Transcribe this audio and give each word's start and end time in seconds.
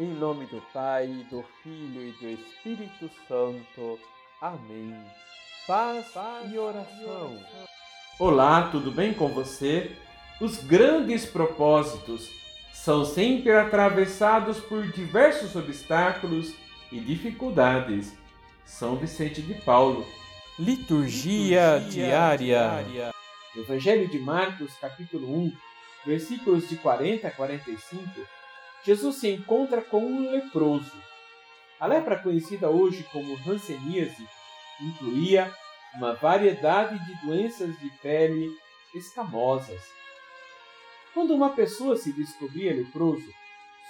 Em 0.00 0.14
nome 0.14 0.46
do 0.46 0.62
Pai, 0.72 1.08
do 1.30 1.44
Filho 1.62 2.08
e 2.08 2.12
do 2.12 2.28
Espírito 2.30 3.10
Santo. 3.28 3.98
Amém. 4.40 4.96
Paz, 5.66 6.06
Paz 6.06 6.50
e 6.50 6.56
oração. 6.56 7.38
Olá, 8.18 8.70
tudo 8.70 8.90
bem 8.90 9.12
com 9.12 9.28
você? 9.28 9.94
Os 10.40 10.56
grandes 10.64 11.26
propósitos 11.26 12.30
são 12.72 13.04
sempre 13.04 13.52
atravessados 13.52 14.58
por 14.58 14.90
diversos 14.90 15.54
obstáculos 15.54 16.54
e 16.90 16.98
dificuldades. 16.98 18.16
São 18.64 18.96
Vicente 18.96 19.42
de 19.42 19.52
Paulo. 19.52 20.06
Liturgia, 20.58 21.76
Liturgia 21.76 22.06
diária. 22.06 22.36
diária. 22.38 23.14
Evangelho 23.54 24.08
de 24.08 24.18
Marcos, 24.18 24.72
capítulo 24.80 25.30
1, 25.30 25.52
versículos 26.06 26.70
de 26.70 26.76
40 26.76 27.28
a 27.28 27.30
45 27.30 28.39
Jesus 28.84 29.16
se 29.16 29.28
encontra 29.28 29.82
com 29.82 30.04
um 30.04 30.30
leproso. 30.30 30.92
A 31.78 31.86
lepra, 31.86 32.18
conhecida 32.18 32.68
hoje 32.70 33.02
como 33.12 33.38
hanseníase, 33.46 34.26
incluía 34.80 35.52
uma 35.94 36.14
variedade 36.14 36.98
de 37.04 37.26
doenças 37.26 37.78
de 37.78 37.90
pele 38.02 38.50
escamosas. 38.94 39.80
Quando 41.12 41.34
uma 41.34 41.50
pessoa 41.50 41.96
se 41.96 42.12
descobria 42.12 42.74
leproso, 42.74 43.26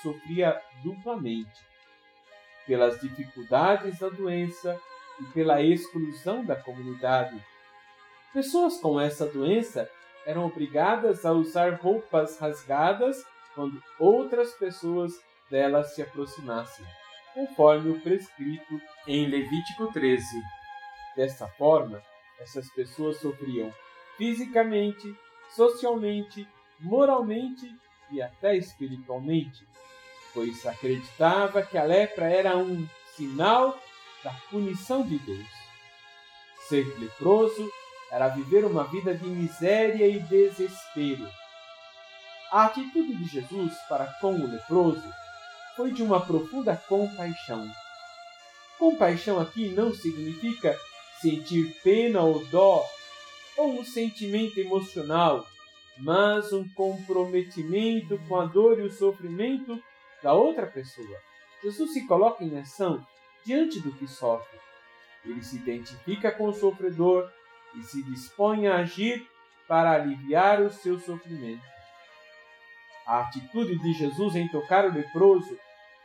sofria 0.03 0.61
duplamente 0.83 1.51
pelas 2.67 3.01
dificuldades 3.01 3.99
da 3.99 4.09
doença 4.09 4.81
e 5.21 5.25
pela 5.33 5.63
exclusão 5.63 6.45
da 6.45 6.57
comunidade. 6.57 7.45
Pessoas 8.33 8.79
com 8.81 9.01
essa 9.01 9.27
doença 9.27 9.91
eram 10.25 10.47
obrigadas 10.47 11.25
a 11.27 11.33
usar 11.33 11.75
roupas 11.75 12.39
rasgadas 12.39 13.23
quando 13.61 13.83
outras 13.99 14.55
pessoas 14.55 15.13
delas 15.51 15.95
se 15.95 16.01
aproximassem, 16.01 16.87
conforme 17.35 17.91
o 17.91 18.01
prescrito 18.01 18.81
em 19.07 19.27
Levítico 19.27 19.93
13. 19.93 20.25
Desta 21.15 21.47
forma, 21.47 22.03
essas 22.39 22.71
pessoas 22.71 23.19
sofriam 23.21 23.71
fisicamente, 24.17 25.15
socialmente, 25.55 26.49
moralmente 26.79 27.71
e 28.11 28.23
até 28.23 28.57
espiritualmente, 28.57 29.69
pois 30.33 30.65
acreditava 30.65 31.61
que 31.61 31.77
a 31.77 31.85
lepra 31.85 32.31
era 32.31 32.57
um 32.57 32.89
sinal 33.15 33.79
da 34.25 34.33
punição 34.51 35.07
de 35.07 35.19
Deus. 35.19 35.51
Ser 36.67 36.99
leproso 36.99 37.71
era 38.11 38.29
viver 38.29 38.65
uma 38.65 38.85
vida 38.85 39.15
de 39.15 39.27
miséria 39.27 40.07
e 40.07 40.19
desespero 40.19 41.29
a 42.51 42.65
atitude 42.65 43.15
de 43.15 43.25
Jesus 43.25 43.73
para 43.89 44.07
com 44.21 44.35
o 44.35 44.51
leproso 44.51 45.03
foi 45.77 45.93
de 45.93 46.03
uma 46.03 46.21
profunda 46.21 46.77
compaixão. 46.77 47.69
Compaixão 48.79 49.41
aqui 49.41 49.69
não 49.69 49.95
significa 49.95 50.77
sentir 51.21 51.75
pena 51.83 52.21
ou 52.21 52.45
dó 52.47 52.85
ou 53.57 53.79
um 53.79 53.85
sentimento 53.85 54.59
emocional, 54.59 55.47
mas 55.99 56.53
um 56.53 56.67
comprometimento 56.71 58.19
com 58.27 58.41
a 58.41 58.47
dor 58.47 58.79
e 58.79 58.83
o 58.83 58.93
sofrimento 58.93 59.81
da 60.23 60.33
outra 60.33 60.67
pessoa. 60.67 61.19
Jesus 61.63 61.93
se 61.93 62.07
coloca 62.07 62.43
em 62.43 62.59
ação 62.59 63.05
diante 63.45 63.81
do 63.81 63.93
que 63.93 64.09
sofre. 64.09 64.59
Ele 65.25 65.43
se 65.43 65.57
identifica 65.57 66.33
com 66.33 66.49
o 66.49 66.55
sofredor 66.55 67.31
e 67.77 67.83
se 67.83 68.03
dispõe 68.03 68.67
a 68.67 68.79
agir 68.79 69.27
para 69.69 69.93
aliviar 69.93 70.63
o 70.63 70.71
seu 70.71 70.99
sofrimento. 70.99 71.80
A 73.07 73.21
atitude 73.21 73.79
de 73.79 73.93
Jesus 73.93 74.37
em 74.37 74.49
tocar 74.49 74.85
o 74.85 74.93
leproso 74.93 75.59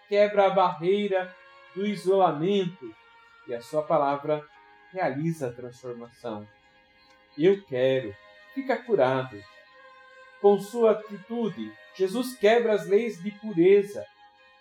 quebra 0.08 0.48
a 0.48 0.50
barreira 0.50 1.36
do 1.76 1.86
isolamento 1.86 2.94
e 3.48 3.54
a 3.54 3.62
sua 3.62 3.84
palavra 3.84 4.44
realiza 4.92 5.48
a 5.48 5.54
transformação. 5.54 6.48
Eu 7.38 7.62
quero, 7.66 8.16
fica 8.54 8.78
curado. 8.82 9.38
Com 10.42 10.60
sua 10.60 10.92
atitude, 10.92 11.72
Jesus 11.96 12.38
quebra 12.38 12.74
as 12.74 12.88
leis 12.88 13.22
de 13.22 13.32
pureza, 13.32 14.06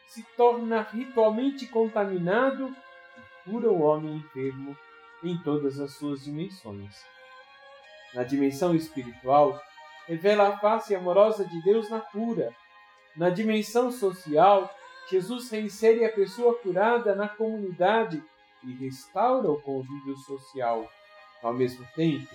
se 0.09 0.23
torna 0.37 0.83
ritualmente 0.83 1.67
contaminado 1.67 2.75
e 3.17 3.51
cura 3.51 3.69
o 3.69 3.83
homem 3.83 4.17
enfermo 4.17 4.77
em 5.23 5.37
todas 5.39 5.79
as 5.81 5.95
suas 5.95 6.25
dimensões. 6.25 7.05
Na 8.13 8.23
dimensão 8.23 8.75
espiritual, 8.75 9.61
revela 10.07 10.49
a 10.49 10.59
face 10.59 10.95
amorosa 10.95 11.45
de 11.45 11.63
Deus 11.63 11.89
na 11.91 12.01
cura. 12.01 12.55
Na 13.17 13.31
dimensão 13.31 13.91
social, 13.91 14.73
Jesus 15.11 15.51
reinsere 15.51 16.05
a 16.05 16.13
pessoa 16.13 16.59
curada 16.59 17.15
na 17.15 17.29
comunidade 17.29 18.23
e 18.63 18.73
restaura 18.75 19.51
o 19.51 19.61
convívio 19.61 20.17
social. 20.19 20.91
Ao 21.43 21.53
mesmo 21.53 21.87
tempo, 21.95 22.35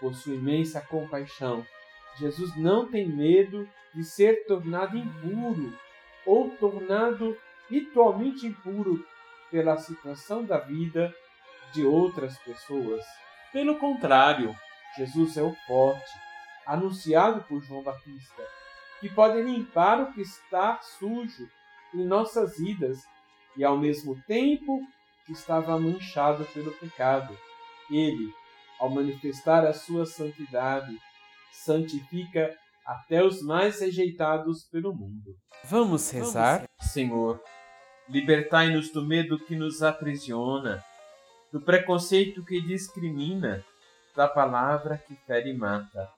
por 0.00 0.14
sua 0.14 0.34
imensa 0.34 0.80
compaixão, 0.80 1.66
Jesus 2.18 2.56
não 2.56 2.86
tem 2.86 3.08
medo 3.08 3.68
de 3.94 4.04
ser 4.04 4.46
tornado 4.46 4.96
impuro 4.96 5.72
ou 6.24 6.50
tornado 6.50 7.36
ritualmente 7.68 8.46
impuro 8.46 9.04
pela 9.50 9.76
situação 9.76 10.44
da 10.44 10.58
vida 10.58 11.14
de 11.72 11.84
outras 11.84 12.38
pessoas. 12.38 13.04
Pelo 13.52 13.78
contrário, 13.78 14.54
Jesus 14.96 15.36
é 15.36 15.42
o 15.42 15.54
forte, 15.66 16.25
anunciado 16.66 17.42
por 17.44 17.62
João 17.62 17.82
Batista, 17.82 18.42
que 19.00 19.08
pode 19.08 19.40
limpar 19.42 20.00
o 20.00 20.12
que 20.12 20.20
está 20.20 20.78
sujo 20.80 21.48
em 21.94 22.04
nossas 22.04 22.58
vidas 22.58 22.98
e 23.56 23.64
ao 23.64 23.78
mesmo 23.78 24.20
tempo 24.26 24.80
que 25.24 25.32
estava 25.32 25.78
manchado 25.78 26.44
pelo 26.46 26.72
pecado. 26.72 27.36
Ele, 27.90 28.32
ao 28.78 28.90
manifestar 28.90 29.64
a 29.64 29.72
sua 29.72 30.04
santidade, 30.04 30.98
santifica 31.52 32.54
até 32.84 33.22
os 33.22 33.42
mais 33.42 33.80
rejeitados 33.80 34.64
pelo 34.64 34.94
mundo. 34.94 35.34
Vamos 35.64 36.10
rezar? 36.10 36.64
Senhor, 36.80 37.40
libertai-nos 38.08 38.90
do 38.92 39.04
medo 39.04 39.38
que 39.38 39.56
nos 39.56 39.82
aprisiona, 39.82 40.82
do 41.52 41.60
preconceito 41.60 42.44
que 42.44 42.60
discrimina, 42.60 43.64
da 44.14 44.28
palavra 44.28 44.98
que 44.98 45.16
fere 45.26 45.50
e 45.50 45.56
mata. 45.56 46.08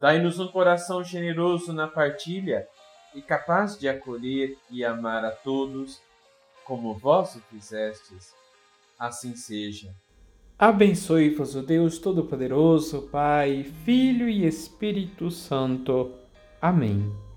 Dai-nos 0.00 0.40
um 0.40 0.48
coração 0.48 1.04
generoso 1.04 1.72
na 1.72 1.86
partilha 1.86 2.66
e 3.14 3.20
capaz 3.20 3.78
de 3.78 3.88
acolher 3.88 4.56
e 4.70 4.84
amar 4.84 5.24
a 5.24 5.30
todos, 5.30 6.00
como 6.64 6.94
vós 6.94 7.34
o 7.36 7.40
fizestes. 7.42 8.34
Assim 8.98 9.36
seja. 9.36 9.94
Abençoe-vos 10.58 11.54
o 11.54 11.62
Deus 11.62 11.98
Todo-Poderoso, 11.98 13.08
Pai, 13.08 13.64
Filho 13.84 14.28
e 14.28 14.46
Espírito 14.46 15.30
Santo. 15.30 16.14
Amém. 16.60 17.29